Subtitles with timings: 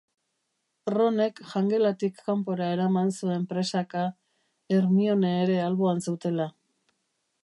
[0.93, 4.07] Ronek jangelatik kanpora eraman zuen presaka,
[4.77, 6.53] Hermione ere alboan zutela.